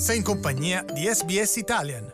Sei 0.00 0.16
in 0.16 0.22
compagnia 0.22 0.82
di 0.82 1.02
SBS 1.02 1.56
Italian. 1.56 2.10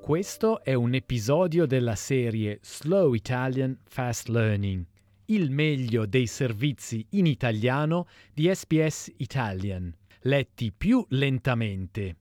Questo 0.00 0.64
è 0.64 0.74
un 0.74 0.94
episodio 0.94 1.66
della 1.66 1.94
serie 1.94 2.58
Slow 2.62 3.12
Italian 3.12 3.78
Fast 3.86 4.26
Learning, 4.26 4.84
il 5.26 5.52
meglio 5.52 6.04
dei 6.04 6.26
servizi 6.26 7.06
in 7.10 7.26
italiano 7.26 8.08
di 8.34 8.52
SBS 8.52 9.12
Italian, 9.18 9.94
letti 10.22 10.72
più 10.76 11.06
lentamente. 11.10 12.16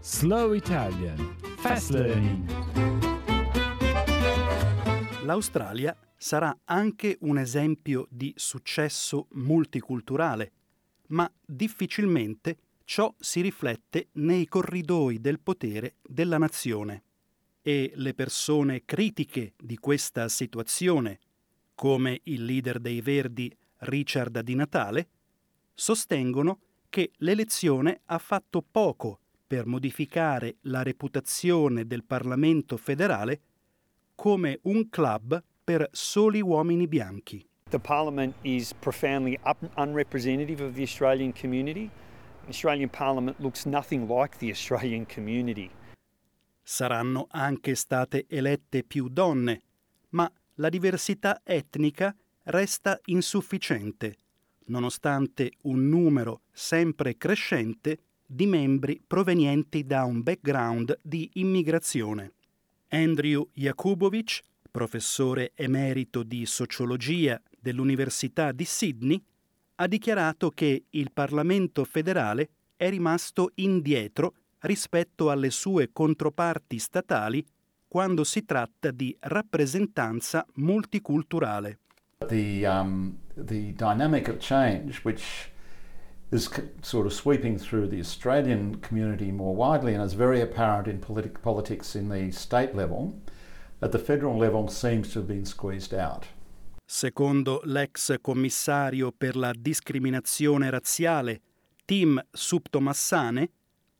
Slow 0.00 0.54
Italian 0.54 1.36
Fast 1.58 1.90
Learning 1.90 2.50
L'Australia 5.24 5.94
sarà 6.16 6.60
anche 6.64 7.18
un 7.20 7.36
esempio 7.36 8.06
di 8.08 8.32
successo 8.36 9.26
multiculturale, 9.32 10.52
ma 11.08 11.30
difficilmente 11.44 12.56
ciò 12.90 13.14
si 13.20 13.40
riflette 13.40 14.08
nei 14.14 14.48
corridoi 14.48 15.20
del 15.20 15.38
potere 15.38 15.94
della 16.02 16.38
nazione 16.38 17.04
e 17.62 17.92
le 17.94 18.14
persone 18.14 18.84
critiche 18.84 19.52
di 19.56 19.76
questa 19.76 20.28
situazione, 20.28 21.20
come 21.76 22.18
il 22.24 22.44
leader 22.44 22.80
dei 22.80 23.00
Verdi 23.00 23.56
Richard 23.82 24.40
Di 24.40 24.56
Natale, 24.56 25.08
sostengono 25.72 26.62
che 26.88 27.12
l'elezione 27.18 28.00
ha 28.06 28.18
fatto 28.18 28.60
poco 28.68 29.20
per 29.46 29.66
modificare 29.66 30.56
la 30.62 30.82
reputazione 30.82 31.86
del 31.86 32.02
Parlamento 32.02 32.76
federale 32.76 33.40
come 34.16 34.58
un 34.62 34.88
club 34.88 35.40
per 35.62 35.88
soli 35.92 36.40
uomini 36.40 36.88
bianchi. 36.88 37.46
The 37.68 37.78
Parliament 37.78 38.34
is 38.42 38.74
profoundly 38.74 39.38
unrepresentative 39.76 40.60
of 40.60 40.74
the 40.74 40.82
Australian 40.82 41.32
community. 41.32 41.88
Australian 42.46 42.88
Parliament 42.88 43.38
looks 43.38 43.64
nothing 43.64 44.08
like 44.08 44.38
the 44.38 44.50
Australian 44.50 45.06
community. 45.06 45.70
Saranno 46.62 47.26
anche 47.30 47.74
state 47.74 48.26
elette 48.28 48.84
più 48.84 49.08
donne, 49.08 49.62
ma 50.10 50.30
la 50.54 50.68
diversità 50.68 51.40
etnica 51.44 52.14
resta 52.44 53.00
insufficiente, 53.06 54.16
nonostante 54.66 55.52
un 55.62 55.88
numero 55.88 56.42
sempre 56.52 57.16
crescente 57.16 57.98
di 58.24 58.46
membri 58.46 59.00
provenienti 59.04 59.84
da 59.84 60.04
un 60.04 60.22
background 60.22 60.98
di 61.02 61.28
immigrazione. 61.34 62.34
Andrew 62.88 63.48
Jakubovic, 63.52 64.40
professore 64.70 65.52
emerito 65.54 66.22
di 66.22 66.46
sociologia 66.46 67.40
dell'Università 67.58 68.52
di 68.52 68.64
Sydney, 68.64 69.20
ha 69.82 69.86
dichiarato 69.86 70.50
che 70.50 70.84
il 70.90 71.10
Parlamento 71.10 71.84
federale 71.84 72.50
è 72.76 72.90
rimasto 72.90 73.52
indietro 73.56 74.34
rispetto 74.60 75.30
alle 75.30 75.48
sue 75.48 75.88
controparti 75.90 76.78
statali 76.78 77.44
quando 77.88 78.22
si 78.22 78.44
tratta 78.44 78.90
di 78.90 79.16
rappresentanza 79.20 80.44
multiculturale. 80.56 81.78
The, 82.26 82.66
um, 82.66 83.16
the 83.34 83.72
dynamic 83.72 84.28
of 84.28 84.36
change, 84.38 85.00
which 85.02 85.50
is 86.30 86.50
sort 86.82 87.06
of 87.06 87.12
sweeping 87.12 87.58
through 87.58 87.88
the 87.88 88.00
Australian 88.00 88.80
community 88.80 89.32
more 89.32 89.56
widely 89.56 89.94
and 89.94 90.04
is 90.04 90.12
very 90.12 90.42
apparent 90.42 90.88
in 90.88 91.00
politi- 91.00 91.40
politics 91.40 91.94
in 91.94 92.10
the 92.10 92.30
state 92.32 92.74
level, 92.74 93.14
at 93.80 93.92
the 93.92 93.98
federal 93.98 94.36
level 94.36 94.68
seems 94.68 95.10
to 95.14 95.20
have 95.20 95.26
been 95.26 95.46
squeezed 95.46 95.94
out. 95.94 96.26
Secondo 96.92 97.60
l'ex 97.66 98.16
commissario 98.20 99.12
per 99.12 99.36
la 99.36 99.52
discriminazione 99.56 100.70
razziale 100.70 101.40
Tim 101.84 102.20
Suptomassane, 102.32 103.48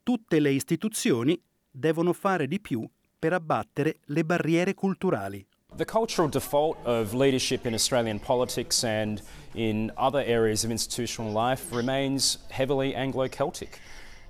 tutte 0.03 0.41
le 0.41 0.51
istituzioni 0.51 1.41
devono 1.71 2.13
fare 2.13 2.49
di 2.49 2.59
più 2.59 2.85
per 3.17 3.33
abbattere 3.33 4.01
le 4.07 4.25
barriere 4.25 4.75
culturali. 4.75 5.47
The 5.77 5.85
cultural 5.85 6.29
default 6.29 6.79
of 6.85 7.13
leadership 7.13 7.65
in 7.65 7.75
Australian 7.75 8.19
politics 8.19 8.83
and 8.83 9.23
in 9.55 9.93
other 9.95 10.25
areas 10.27 10.65
of 10.65 10.73
institutional 10.73 11.33
life 11.33 11.73
remains 11.73 12.45
heavily 12.49 12.93
Anglo 12.97 13.29
Celtic. 13.29 13.79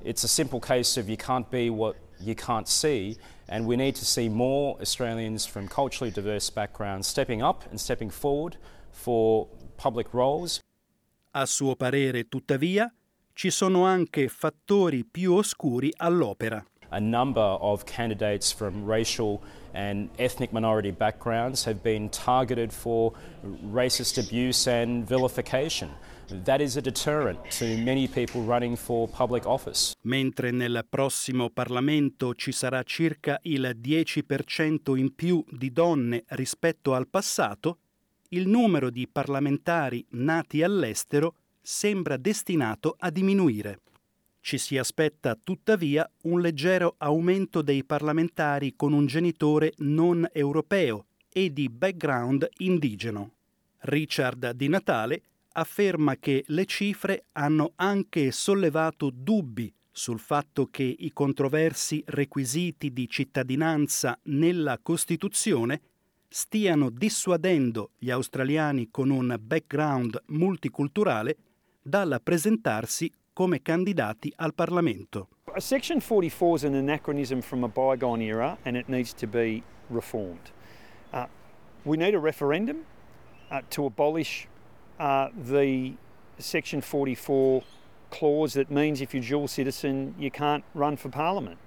It's 0.03 0.23
a 0.23 0.29
simple 0.29 0.61
case 0.61 1.01
of 1.01 1.09
you 1.09 1.17
can't 1.17 1.49
be 1.49 1.71
what 1.71 1.97
you 2.19 2.35
can't 2.35 2.69
see, 2.69 3.17
and 3.51 3.67
we 3.67 3.77
need 3.77 3.97
to 3.97 4.05
see 4.05 4.29
more 4.29 4.77
Australians 4.81 5.45
from 5.45 5.69
culturally 5.69 6.11
diverse 6.11 6.49
backgrounds 6.51 7.09
stepping 7.09 7.43
up 7.43 7.65
and 7.71 7.79
stepping 7.79 8.09
forward 8.09 8.57
for 8.93 9.49
public 9.77 10.15
roles. 10.15 10.61
A 11.35 11.47
suo 11.47 11.75
parere, 11.75 12.29
tuttavia, 12.29 12.93
ci 13.35 13.51
sono 13.51 13.85
anche 13.85 14.29
fattori 14.29 15.05
più 15.05 15.35
oscuri 15.35 15.93
all'opera. 15.97 16.65
A 16.93 16.99
number 16.99 17.57
of 17.61 17.85
candidates 17.85 18.53
from 18.53 18.85
racial 18.85 19.41
and 19.75 20.09
ethnic 20.19 20.53
minority 20.53 20.91
backgrounds 20.91 21.65
have 21.65 21.83
been 21.83 22.09
targeted 22.09 22.73
for 22.73 23.13
racist 23.73 24.19
abuse 24.19 24.67
and 24.67 25.07
vilification. 25.07 25.91
That 26.31 26.61
is 26.61 26.77
a 26.77 26.81
deterrent 26.81 27.49
to 27.59 27.65
many 27.79 28.07
people 28.07 28.43
running 28.43 28.77
for 28.77 29.09
public 29.09 29.47
office. 29.47 29.95
Mentre 30.03 30.53
nel 30.53 30.87
prossimo 30.89 31.51
Parlamento 31.51 32.35
ci 32.35 32.53
sarà 32.53 32.85
circa 32.85 33.41
il 33.43 33.77
10% 33.81 34.97
in 34.97 35.13
più 35.15 35.45
di 35.51 35.73
donne 35.73 36.23
rispetto 36.29 36.95
al 36.95 37.09
passato, 37.09 37.79
il 38.29 38.47
numero 38.47 38.91
di 38.91 39.09
parlamentari 39.09 40.07
nati 40.11 40.63
all'estero 40.63 41.35
sembra 41.61 42.17
destinato 42.17 42.95
a 42.97 43.11
diminuire. 43.11 43.81
Ci 44.41 44.57
si 44.57 44.79
aspetta 44.79 45.37
tuttavia 45.43 46.09
un 46.23 46.41
leggero 46.41 46.95
aumento 46.99 47.61
dei 47.61 47.83
parlamentari 47.83 48.75
con 48.77 48.93
un 48.93 49.07
genitore 49.07 49.73
non 49.79 50.29
europeo 50.33 51.07
e 51.29 51.53
di 51.53 51.69
background 51.69 52.49
indigeno. 52.59 53.33
Richard 53.81 54.53
Di 54.53 54.69
Natale 54.69 55.23
afferma 55.53 56.17
che 56.17 56.45
le 56.49 56.65
cifre 56.65 57.27
hanno 57.33 57.73
anche 57.77 58.31
sollevato 58.31 59.11
dubbi 59.13 59.73
sul 59.91 60.21
fatto 60.21 60.67
che 60.71 60.83
i 60.83 61.13
controversi 61.13 62.03
requisiti 62.07 62.93
di 62.93 63.09
cittadinanza 63.09 64.19
nella 64.25 64.79
Costituzione 64.81 65.81
stiano 66.29 66.91
dissuadendo 66.91 67.91
gli 67.99 68.11
australiani 68.11 68.89
con 68.91 69.11
un 69.11 69.37
background 69.41 70.23
multiculturale 70.27 71.37
dal 71.83 72.21
presentarsi 72.23 73.13
come 73.33 73.63
candidati 73.63 74.33
al 74.37 74.55
Parlamento. 74.55 75.29
Section 75.57 76.01
44 76.01 76.55
is 76.55 76.65
an 76.65 76.75
anachronism 76.75 77.41
from 77.41 77.65
a 77.65 77.69
bygone 77.69 78.23
era 78.23 78.57
and 78.65 78.77
it 78.77 78.89
needs 78.89 79.13
to 79.13 79.27
be 79.27 79.63
reformed. 79.89 80.53
Uh, 81.13 81.27
we 81.85 81.97
need 81.97 82.15
a 82.15 82.21
referendum 82.21 82.85
uh, 83.51 83.61
to 83.69 83.87
abolish 83.87 84.47
uh, 85.01 85.31
the 85.35 85.97
Section 86.37 86.81
44 86.83 87.63
clause 88.11 88.53
that 88.55 88.71
means 88.71 89.01
if 89.01 89.15
you're 89.15 89.27
dual 89.27 89.49
citizen 89.49 90.15
you 90.19 90.31
can't 90.31 90.63
run 90.75 90.97
for 90.97 91.11
Parliament. 91.11 91.59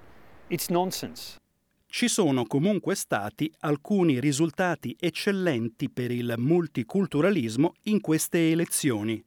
It's 0.49 0.69
nonsense. 0.69 1.39
Ci 1.87 2.07
sono 2.07 2.45
comunque 2.45 2.95
stati 2.95 3.51
alcuni 3.59 4.19
risultati 4.19 4.95
eccellenti 4.99 5.89
per 5.91 6.09
il 6.11 6.33
multiculturalismo 6.37 7.73
in 7.83 8.01
queste 8.01 8.49
elezioni. 8.49 9.23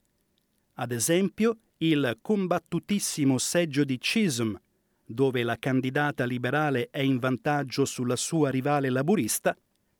Ad 0.74 0.90
esempio, 0.90 1.58
il 1.78 2.18
combattutissimo 2.20 3.38
seggio 3.38 3.84
di 3.84 3.98
Chisholm, 3.98 4.60
dove 5.04 5.44
la 5.44 5.56
candidata 5.60 6.24
liberale 6.24 6.88
è 6.90 7.00
in 7.00 7.20
vantaggio 7.20 7.84
sulla 7.84 8.16
sua 8.16 8.50
rivale 8.50 8.90
laburista, 8.90 9.56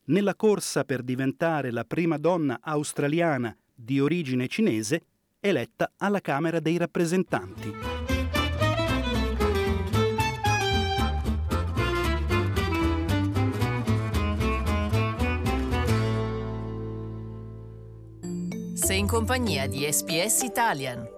nella 0.07 0.35
corsa 0.35 0.85
per 0.85 1.03
diventare 1.03 1.71
la 1.71 1.85
prima 1.85 2.19
donna 2.19 2.59
australiana 2.61 3.57
di 3.77 4.01
origine 4.01 4.49
cinese 4.49 5.05
eletta 5.39 5.93
alla 5.99 6.21
Camera 6.21 6.59
dei 6.59 6.79
rappresentanti. 6.79 7.73
Sei 18.75 18.99
in 18.99 19.07
compagnia 19.07 19.67
di 19.67 19.87
SPS 19.91 20.43
Italian. 20.43 21.16